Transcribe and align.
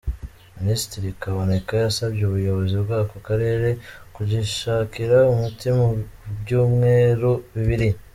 Minisitiri 0.57 1.07
Kaboneka, 1.21 1.73
yasabye 1.85 2.21
ubuyobozi 2.25 2.75
bw’ako 2.83 3.15
Karere 3.27 3.69
kugishakira 4.15 5.17
umuti 5.33 5.67
mu 5.77 5.87
byumweru 6.41 7.31
bibiri. 7.55 7.89